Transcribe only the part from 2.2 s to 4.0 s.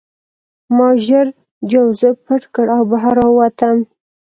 پټ کړ او بهر راووتم